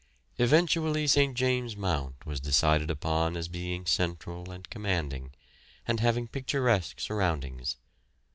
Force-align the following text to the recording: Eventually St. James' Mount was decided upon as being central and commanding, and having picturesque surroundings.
Eventually 0.39 1.05
St. 1.05 1.35
James' 1.35 1.75
Mount 1.77 2.25
was 2.25 2.39
decided 2.39 2.89
upon 2.89 3.37
as 3.37 3.47
being 3.47 3.85
central 3.85 4.49
and 4.51 4.67
commanding, 4.67 5.31
and 5.87 5.99
having 5.99 6.27
picturesque 6.27 6.99
surroundings. 6.99 7.77